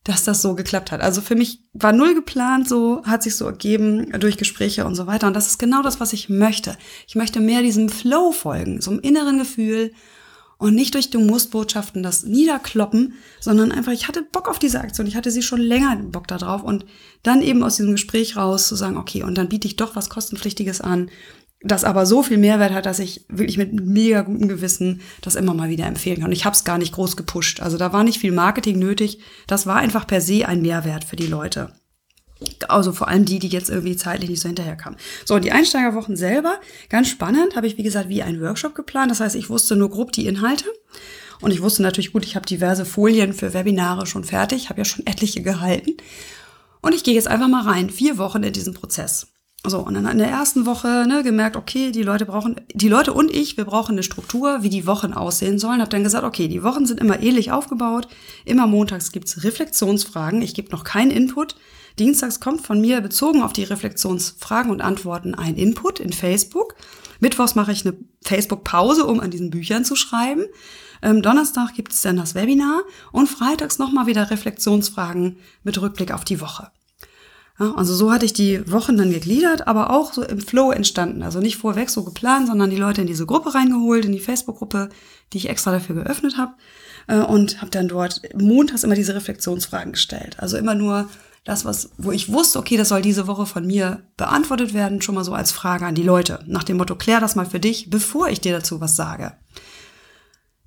[0.03, 1.01] dass das so geklappt hat.
[1.01, 5.07] Also für mich war null geplant, so hat sich so ergeben durch Gespräche und so
[5.07, 5.25] weiter.
[5.25, 6.77] Und das ist genau das, was ich möchte.
[7.07, 9.91] Ich möchte mehr diesem Flow folgen, so einem inneren Gefühl
[10.59, 14.81] und nicht durch du musst Botschaften das niederkloppen, sondern einfach, ich hatte Bock auf diese
[14.81, 16.85] Aktion, ich hatte sie schon länger Bock da drauf und
[17.23, 20.09] dann eben aus diesem Gespräch raus zu sagen, okay, und dann biete ich doch was
[20.09, 21.09] kostenpflichtiges an,
[21.61, 25.53] das aber so viel Mehrwert hat, dass ich wirklich mit mega gutem Gewissen das immer
[25.53, 26.27] mal wieder empfehlen kann.
[26.27, 27.61] Und ich habe es gar nicht groß gepusht.
[27.61, 29.19] Also da war nicht viel Marketing nötig.
[29.45, 31.73] Das war einfach per se ein Mehrwert für die Leute.
[32.67, 34.97] Also vor allem die, die jetzt irgendwie zeitlich nicht so hinterherkamen.
[35.25, 39.11] So, und die Einsteigerwochen selber, ganz spannend, habe ich wie gesagt wie ein Workshop geplant.
[39.11, 40.65] Das heißt, ich wusste nur grob die Inhalte.
[41.41, 44.85] Und ich wusste natürlich gut, ich habe diverse Folien für Webinare schon fertig, habe ja
[44.85, 45.97] schon etliche gehalten.
[46.81, 49.27] Und ich gehe jetzt einfach mal rein, vier Wochen in diesen Prozess.
[49.65, 53.13] So, und dann in der ersten Woche ne, gemerkt, okay, die Leute brauchen, die Leute
[53.13, 55.81] und ich, wir brauchen eine Struktur, wie die Wochen aussehen sollen.
[55.81, 58.07] Hab dann gesagt, okay, die Wochen sind immer ähnlich aufgebaut.
[58.45, 60.41] Immer montags gibt's Reflexionsfragen.
[60.41, 61.55] Ich gebe noch keinen Input.
[61.99, 66.75] Dienstags kommt von mir bezogen auf die Reflexionsfragen und Antworten ein Input in Facebook.
[67.19, 70.45] Mittwochs mache ich eine Facebook-Pause, um an diesen Büchern zu schreiben.
[71.01, 72.81] Ähm, Donnerstag gibt es dann das Webinar
[73.11, 76.71] und freitags nochmal wieder Reflexionsfragen mit Rückblick auf die Woche.
[77.59, 81.23] Ja, also so hatte ich die Wochen dann gegliedert, aber auch so im Flow entstanden.
[81.23, 84.89] Also nicht vorweg so geplant, sondern die Leute in diese Gruppe reingeholt, in die Facebook-Gruppe,
[85.33, 86.53] die ich extra dafür geöffnet habe.
[87.07, 90.37] Äh, und habe dann dort montags immer diese Reflexionsfragen gestellt.
[90.39, 91.09] Also immer nur
[91.49, 95.15] das, was, wo ich wusste, okay, das soll diese Woche von mir beantwortet werden, schon
[95.15, 96.43] mal so als Frage an die Leute.
[96.45, 99.33] Nach dem Motto, klär das mal für dich, bevor ich dir dazu was sage.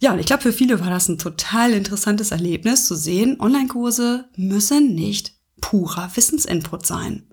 [0.01, 4.29] Ja, und ich glaube, für viele war das ein total interessantes Erlebnis zu sehen, Online-Kurse
[4.37, 7.29] müssen nicht purer Wissensinput sein.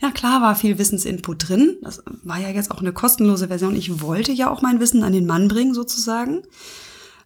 [0.00, 1.76] Ja, klar war viel Wissensinput drin.
[1.82, 3.76] Das war ja jetzt auch eine kostenlose Version.
[3.76, 6.42] Ich wollte ja auch mein Wissen an den Mann bringen, sozusagen,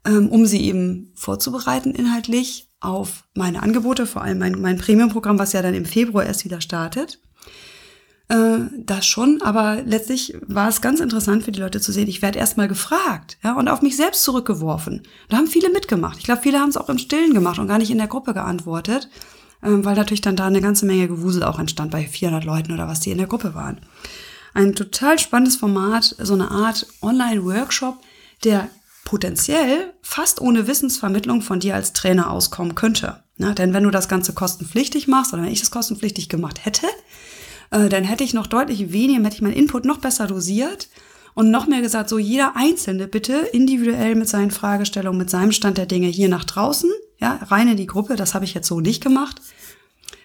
[0.04, 5.52] ähm, um sie eben vorzubereiten inhaltlich auf meine Angebote, vor allem mein, mein Premium-Programm, was
[5.52, 7.20] ja dann im Februar erst wieder startet.
[8.28, 12.22] Äh, das schon, aber letztlich war es ganz interessant für die Leute zu sehen, ich
[12.22, 15.02] werde erstmal gefragt ja, und auf mich selbst zurückgeworfen.
[15.28, 16.18] Da haben viele mitgemacht.
[16.18, 18.34] Ich glaube, viele haben es auch im Stillen gemacht und gar nicht in der Gruppe
[18.34, 19.08] geantwortet
[19.62, 22.88] ähm, weil natürlich dann da eine ganze Menge Gewusel auch entstand bei 400 Leuten oder
[22.88, 23.80] was, die in der Gruppe waren.
[24.54, 27.98] Ein total spannendes Format, so eine Art Online-Workshop,
[28.44, 28.68] der
[29.10, 33.24] potenziell fast ohne Wissensvermittlung von dir als Trainer auskommen könnte.
[33.38, 36.86] Ja, denn wenn du das Ganze kostenpflichtig machst oder wenn ich das kostenpflichtig gemacht hätte,
[37.72, 40.88] äh, dann hätte ich noch deutlich weniger, hätte ich meinen Input noch besser dosiert
[41.34, 45.76] und noch mehr gesagt, so jeder Einzelne bitte individuell mit seinen Fragestellungen, mit seinem Stand
[45.76, 48.14] der Dinge hier nach draußen, ja, rein in die Gruppe.
[48.14, 49.40] Das habe ich jetzt so nicht gemacht,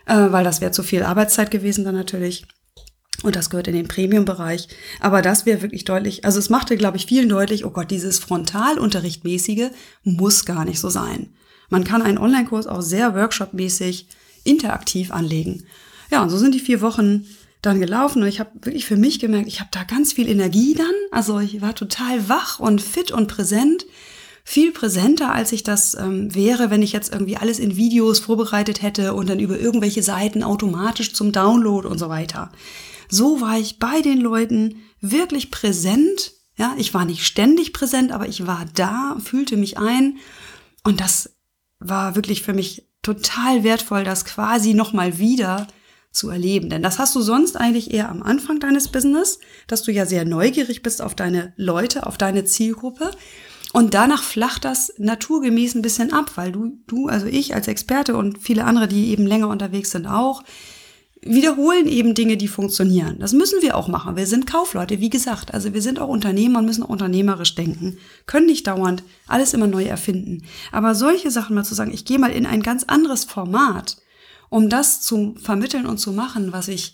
[0.06, 2.46] äh, weil das wäre zu viel Arbeitszeit gewesen dann natürlich.
[3.24, 4.68] Und das gehört in den Premium-Bereich.
[5.00, 8.20] Aber das wäre wirklich deutlich, also es machte, glaube ich, vielen deutlich, oh Gott, dieses
[8.20, 9.70] Frontalunterrichtmäßige
[10.04, 11.30] muss gar nicht so sein.
[11.70, 14.08] Man kann einen Online-Kurs auch sehr workshopmäßig
[14.44, 15.64] interaktiv anlegen.
[16.12, 17.26] Ja, und so sind die vier Wochen
[17.62, 20.76] dann gelaufen und ich habe wirklich für mich gemerkt, ich habe da ganz viel Energie
[20.76, 20.94] dann.
[21.12, 23.86] Also ich war total wach und fit und präsent
[24.48, 28.84] viel präsenter, als ich das ähm, wäre, wenn ich jetzt irgendwie alles in Videos vorbereitet
[28.84, 32.52] hätte und dann über irgendwelche Seiten automatisch zum Download und so weiter.
[33.10, 36.34] So war ich bei den Leuten wirklich präsent.
[36.58, 40.18] Ja, ich war nicht ständig präsent, aber ich war da, fühlte mich ein
[40.84, 41.36] und das
[41.80, 45.68] war wirklich für mich total wertvoll, das quasi nochmal wieder
[46.12, 46.70] zu erleben.
[46.70, 50.24] Denn das hast du sonst eigentlich eher am Anfang deines Business, dass du ja sehr
[50.26, 53.12] neugierig bist auf deine Leute, auf deine Zielgruppe
[53.76, 58.16] und danach flacht das naturgemäß ein bisschen ab, weil du, du, also ich als Experte
[58.16, 60.44] und viele andere, die eben länger unterwegs sind, auch,
[61.26, 63.18] wiederholen eben Dinge, die funktionieren.
[63.20, 64.16] Das müssen wir auch machen.
[64.16, 65.54] Wir sind Kaufleute, wie gesagt.
[65.54, 67.98] Also wir sind auch Unternehmer und müssen auch unternehmerisch denken.
[68.28, 70.44] Können nicht dauernd alles immer neu erfinden.
[70.72, 73.98] Aber solche Sachen mal zu sagen, ich gehe mal in ein ganz anderes Format,
[74.50, 76.94] um das zu vermitteln und zu machen, was ich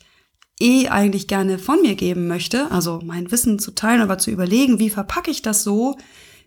[0.61, 4.79] eh eigentlich gerne von mir geben möchte, also mein Wissen zu teilen, aber zu überlegen,
[4.79, 5.97] wie verpacke ich das so,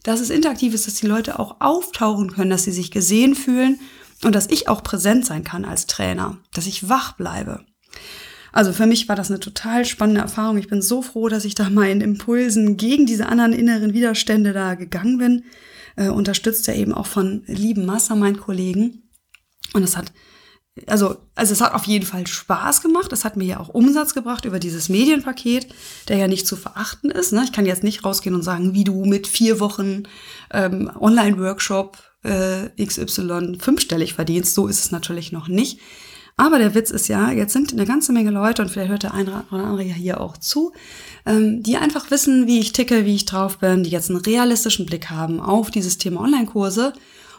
[0.05, 3.79] dass es interaktiv ist, dass die Leute auch auftauchen können, dass sie sich gesehen fühlen
[4.23, 7.65] und dass ich auch präsent sein kann als Trainer, dass ich wach bleibe.
[8.55, 10.59] Also für mich war das eine total spannende Erfahrung.
[10.59, 14.77] Ich bin so froh, dass ich da meinen Impulsen gegen diese anderen inneren Widerstände da
[14.77, 15.45] gegangen bin.
[15.97, 19.11] Äh, unterstützt ja eben auch von lieben Mastermind-Kollegen.
[19.73, 20.13] Und es hat,
[20.87, 23.13] also, also es hat auf jeden Fall Spaß gemacht.
[23.13, 25.67] Es hat mir ja auch Umsatz gebracht über dieses Medienpaket,
[26.07, 27.33] der ja nicht zu verachten ist.
[27.33, 27.43] Ne?
[27.43, 30.05] Ich kann jetzt nicht rausgehen und sagen, wie du mit vier Wochen
[30.53, 34.55] ähm, Online-Workshop äh, XY fünfstellig verdienst.
[34.55, 35.81] So ist es natürlich noch nicht.
[36.37, 39.15] Aber der Witz ist ja, jetzt sind eine ganze Menge Leute, und vielleicht hört der
[39.15, 40.73] eine oder andere ja hier auch zu,
[41.27, 44.85] ähm, die einfach wissen, wie ich ticke, wie ich drauf bin, die jetzt einen realistischen
[44.85, 46.93] Blick haben auf dieses Thema Online-Kurse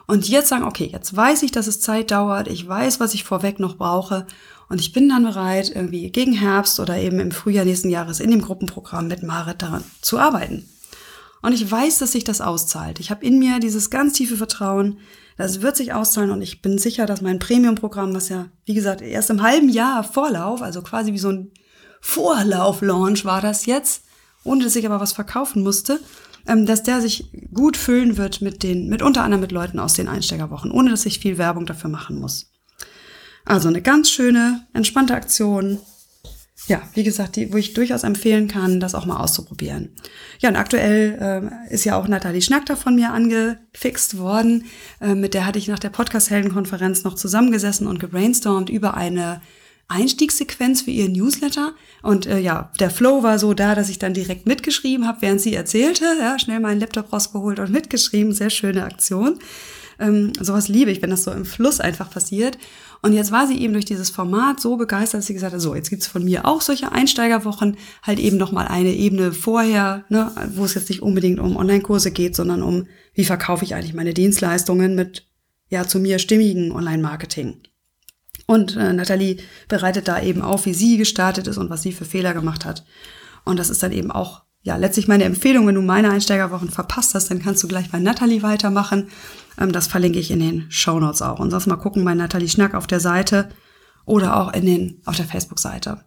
[0.07, 3.13] und die jetzt sagen, okay, jetzt weiß ich, dass es Zeit dauert, ich weiß, was
[3.13, 4.27] ich vorweg noch brauche
[4.69, 8.31] und ich bin dann bereit, irgendwie gegen Herbst oder eben im Frühjahr nächsten Jahres in
[8.31, 10.69] dem Gruppenprogramm mit Marit daran zu arbeiten.
[11.41, 12.99] Und ich weiß, dass sich das auszahlt.
[12.99, 14.97] Ich habe in mir dieses ganz tiefe Vertrauen,
[15.37, 19.01] das wird sich auszahlen und ich bin sicher, dass mein Premium-Programm, was ja, wie gesagt,
[19.01, 21.51] erst im halben Jahr Vorlauf, also quasi wie so ein
[22.01, 24.03] Vorlauf-Launch war das jetzt,
[24.43, 25.99] ohne dass ich aber was verkaufen musste,
[26.47, 29.93] ähm, dass der sich gut füllen wird mit den, mit unter anderem mit Leuten aus
[29.93, 32.51] den Einsteigerwochen, ohne dass ich viel Werbung dafür machen muss.
[33.43, 35.79] Also eine ganz schöne, entspannte Aktion,
[36.67, 39.89] ja, wie gesagt, die, wo ich durchaus empfehlen kann, das auch mal auszuprobieren.
[40.39, 44.65] Ja, und aktuell äh, ist ja auch Nathalie Schnackter von mir angefixt worden.
[44.99, 49.41] Äh, mit der hatte ich nach der Podcast-Helden-Konferenz noch zusammengesessen und gebrainstormt über eine
[49.87, 51.73] Einstiegssequenz für ihr Newsletter.
[52.01, 55.41] Und äh, ja, der Flow war so da, dass ich dann direkt mitgeschrieben habe, während
[55.41, 56.05] sie erzählte.
[56.19, 58.33] Ja, schnell meinen Laptop rausgeholt und mitgeschrieben.
[58.33, 59.39] Sehr schöne Aktion.
[59.99, 62.57] Ähm, sowas liebe ich, wenn das so im Fluss einfach passiert.
[63.05, 65.75] Und jetzt war sie eben durch dieses Format so begeistert, dass sie gesagt hat, so,
[65.75, 70.65] jetzt gibt's von mir auch solche Einsteigerwochen, halt eben nochmal eine Ebene vorher, ne, wo
[70.65, 74.95] es jetzt nicht unbedingt um Online-Kurse geht, sondern um, wie verkaufe ich eigentlich meine Dienstleistungen
[74.95, 75.27] mit,
[75.69, 77.61] ja, zu mir stimmigen Online-Marketing.
[78.47, 79.37] Und äh, Nathalie
[79.67, 82.85] bereitet da eben auf, wie sie gestartet ist und was sie für Fehler gemacht hat.
[83.43, 87.13] Und das ist dann eben auch ja, letztlich meine Empfehlung, wenn du meine Einsteigerwochen verpasst
[87.13, 89.09] hast, dann kannst du gleich bei Natalie weitermachen.
[89.59, 91.39] Ähm, das verlinke ich in den Show Notes auch.
[91.39, 93.49] Und sonst mal gucken bei Natalie Schnack auf der Seite
[94.05, 96.03] oder auch in den, auf der Facebook-Seite.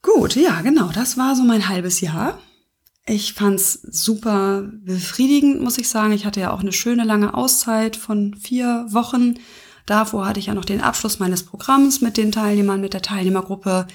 [0.00, 2.38] Gut, ja, genau, das war so mein halbes Jahr.
[3.04, 6.12] Ich fand's super befriedigend, muss ich sagen.
[6.12, 9.34] Ich hatte ja auch eine schöne lange Auszeit von vier Wochen.
[9.84, 13.86] Davor hatte ich ja noch den Abschluss meines Programms mit den Teilnehmern, mit der Teilnehmergruppe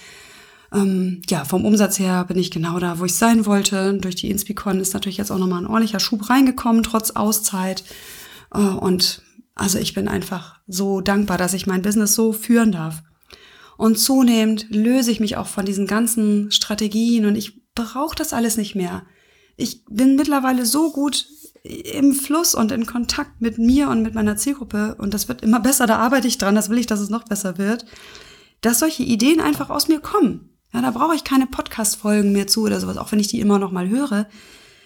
[0.74, 3.94] ähm, ja, vom Umsatz her bin ich genau da, wo ich sein wollte.
[3.96, 7.84] Durch die Inspicon ist natürlich jetzt auch nochmal ein ordentlicher Schub reingekommen, trotz Auszeit.
[8.54, 9.22] Äh, und
[9.54, 13.04] also ich bin einfach so dankbar, dass ich mein Business so führen darf.
[13.78, 18.58] Und zunehmend löse ich mich auch von diesen ganzen Strategien und ich brauche das alles
[18.58, 19.04] nicht mehr.
[19.58, 21.28] Ich bin mittlerweile so gut
[21.64, 25.60] im Fluss und in Kontakt mit mir und mit meiner Zielgruppe und das wird immer
[25.60, 27.86] besser, da arbeite ich dran, das will ich, dass es noch besser wird,
[28.62, 30.55] dass solche Ideen einfach aus mir kommen.
[30.76, 33.60] Ja, da brauche ich keine Podcast-Folgen mehr zu oder sowas, auch wenn ich die immer
[33.60, 34.28] noch mal höre.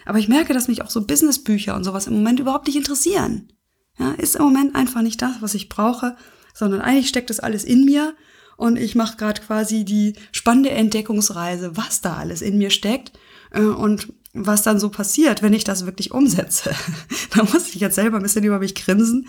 [0.05, 3.51] Aber ich merke, dass mich auch so Businessbücher und sowas im Moment überhaupt nicht interessieren.
[3.97, 6.15] Ja, ist im Moment einfach nicht das, was ich brauche,
[6.53, 8.13] sondern eigentlich steckt das alles in mir
[8.55, 13.13] und ich mache gerade quasi die spannende Entdeckungsreise, was da alles in mir steckt
[13.51, 16.69] äh, und was dann so passiert, wenn ich das wirklich umsetze.
[17.35, 19.27] da muss ich jetzt selber ein bisschen über mich grinsen,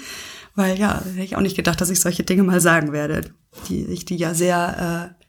[0.54, 3.32] weil ja, hätte ich auch nicht gedacht, dass ich solche Dinge mal sagen werde,
[3.70, 5.19] die ich die ja sehr äh,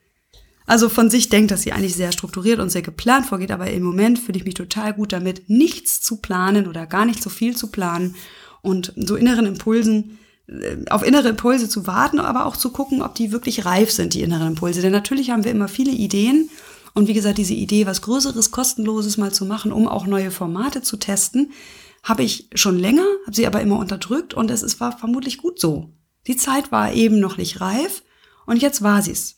[0.71, 3.83] also von sich denkt, dass sie eigentlich sehr strukturiert und sehr geplant vorgeht, aber im
[3.83, 7.57] Moment fühle ich mich total gut damit, nichts zu planen oder gar nicht so viel
[7.57, 8.15] zu planen
[8.61, 13.15] und so inneren Impulsen, äh, auf innere Impulse zu warten, aber auch zu gucken, ob
[13.15, 14.81] die wirklich reif sind, die inneren Impulse.
[14.81, 16.49] Denn natürlich haben wir immer viele Ideen
[16.93, 20.81] und wie gesagt, diese Idee, was Größeres, Kostenloses mal zu machen, um auch neue Formate
[20.81, 21.51] zu testen,
[22.01, 25.89] habe ich schon länger, habe sie aber immer unterdrückt und es war vermutlich gut so.
[26.27, 28.03] Die Zeit war eben noch nicht reif
[28.45, 29.35] und jetzt war sie's.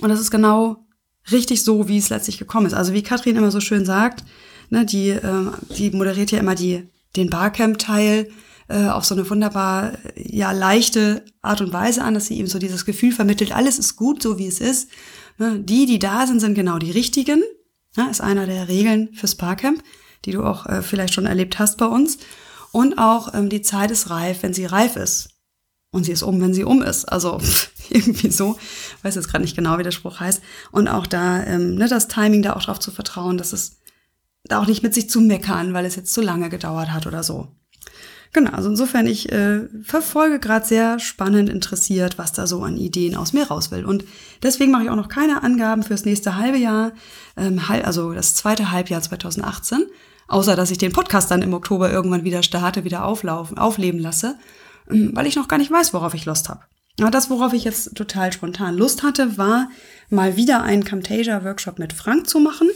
[0.00, 0.86] Und das ist genau
[1.30, 2.74] richtig so, wie es letztlich gekommen ist.
[2.74, 4.24] Also wie Katrin immer so schön sagt,
[4.70, 8.30] ne, die, äh, die moderiert ja immer die, den Barcamp-Teil
[8.68, 12.58] äh, auf so eine wunderbar, ja, leichte Art und Weise an, dass sie ihm so
[12.58, 14.90] dieses Gefühl vermittelt, alles ist gut, so wie es ist.
[15.38, 17.42] Ne, die, die da sind, sind genau die richtigen.
[17.96, 19.82] Ne, ist einer der Regeln fürs Barcamp,
[20.24, 22.18] die du auch äh, vielleicht schon erlebt hast bei uns.
[22.72, 25.39] Und auch ähm, die Zeit ist reif, wenn sie reif ist.
[25.92, 27.06] Und sie ist um, wenn sie um ist.
[27.06, 27.40] Also
[27.90, 28.58] irgendwie so.
[29.02, 30.40] Weiß jetzt gerade nicht genau, wie der Spruch heißt.
[30.70, 33.80] Und auch da, ähm, ne, das Timing da auch drauf zu vertrauen, dass es
[34.44, 37.22] da auch nicht mit sich zu meckern, weil es jetzt zu lange gedauert hat oder
[37.22, 37.48] so.
[38.32, 43.16] Genau, also insofern, ich äh, verfolge gerade sehr spannend interessiert, was da so an Ideen
[43.16, 43.84] aus mir raus will.
[43.84, 44.04] Und
[44.44, 46.92] deswegen mache ich auch noch keine Angaben fürs nächste halbe Jahr,
[47.36, 49.84] ähm, also das zweite Halbjahr 2018,
[50.28, 54.36] außer dass ich den Podcast dann im Oktober irgendwann wieder starte, wieder auflaufen, aufleben lasse,
[54.90, 56.60] weil ich noch gar nicht weiß, worauf ich Lust habe.
[56.96, 59.70] Das, worauf ich jetzt total spontan Lust hatte, war
[60.10, 62.68] mal wieder einen Camtasia-Workshop mit Frank zu machen,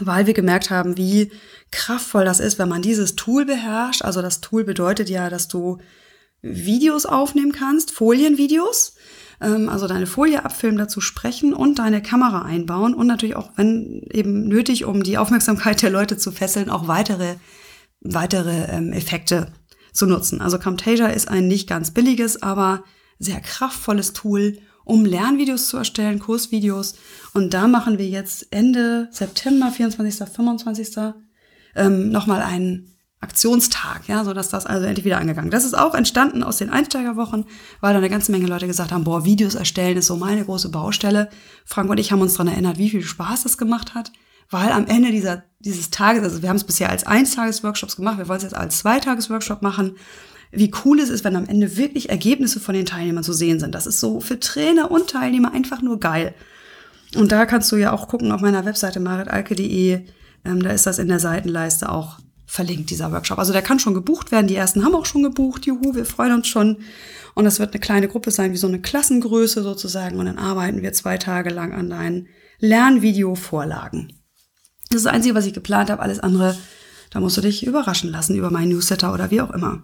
[0.00, 1.30] weil wir gemerkt haben, wie
[1.70, 4.02] kraftvoll das ist, wenn man dieses Tool beherrscht.
[4.02, 5.78] Also das Tool bedeutet ja, dass du
[6.42, 8.94] Videos aufnehmen kannst, Folienvideos,
[9.40, 14.02] ähm, also deine Folie abfilmen, dazu sprechen und deine Kamera einbauen und natürlich auch, wenn
[14.10, 17.36] eben nötig, um die Aufmerksamkeit der Leute zu fesseln, auch weitere,
[18.00, 19.52] weitere ähm, Effekte
[19.92, 20.40] zu nutzen.
[20.40, 22.84] Also Camtasia ist ein nicht ganz billiges, aber
[23.18, 26.94] sehr kraftvolles Tool, um Lernvideos zu erstellen, Kursvideos.
[27.34, 31.14] Und da machen wir jetzt Ende September, 24., 25.
[31.76, 35.50] Ähm, nochmal einen Aktionstag, ja, so dass das also endlich wieder angegangen.
[35.50, 37.46] Das ist auch entstanden aus den Einsteigerwochen,
[37.80, 40.70] weil da eine ganze Menge Leute gesagt haben, boah, Videos erstellen ist so meine große
[40.70, 41.28] Baustelle.
[41.64, 44.12] Frank und ich haben uns daran erinnert, wie viel Spaß das gemacht hat,
[44.50, 48.28] weil am Ende dieser, dieses Tages, also wir haben es bisher als Eintages-Workshops gemacht, wir
[48.28, 49.96] wollen es jetzt als Zweitages-Workshop machen,
[50.50, 53.74] wie cool es ist, wenn am Ende wirklich Ergebnisse von den Teilnehmern zu sehen sind.
[53.74, 56.34] Das ist so für Trainer und Teilnehmer einfach nur geil.
[57.14, 60.00] Und da kannst du ja auch gucken auf meiner Webseite maritalke.de,
[60.44, 63.38] ähm, da ist das in der Seitenleiste auch verlinkt, dieser Workshop.
[63.38, 64.46] Also der kann schon gebucht werden.
[64.46, 65.66] Die ersten haben auch schon gebucht.
[65.66, 66.78] Juhu, wir freuen uns schon.
[67.34, 70.18] Und das wird eine kleine Gruppe sein, wie so eine Klassengröße sozusagen.
[70.18, 72.28] Und dann arbeiten wir zwei Tage lang an deinen
[72.60, 74.17] Lernvideo-Vorlagen.
[74.90, 76.02] Das ist das Einzige, was ich geplant habe.
[76.02, 76.56] Alles andere,
[77.10, 79.82] da musst du dich überraschen lassen über meinen Newsletter oder wie auch immer.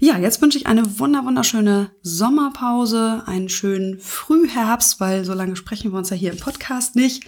[0.00, 5.90] Ja, jetzt wünsche ich eine wunder wunderschöne Sommerpause, einen schönen Frühherbst, weil so lange sprechen
[5.92, 7.24] wir uns ja hier im Podcast nicht.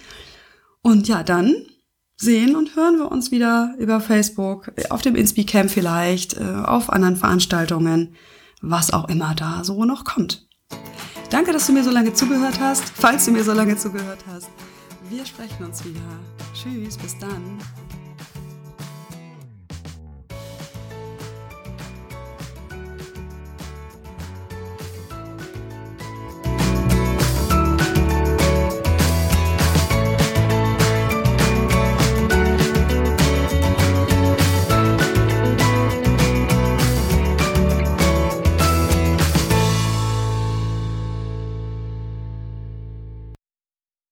[0.81, 1.53] Und ja, dann
[2.15, 7.17] sehen und hören wir uns wieder über Facebook, auf dem Inspi-Camp vielleicht, äh, auf anderen
[7.17, 8.15] Veranstaltungen,
[8.61, 10.47] was auch immer da so noch kommt.
[11.29, 12.83] Danke, dass du mir so lange zugehört hast.
[12.95, 14.49] Falls du mir so lange zugehört hast,
[15.11, 15.99] wir sprechen uns wieder.
[16.53, 17.59] Tschüss, bis dann.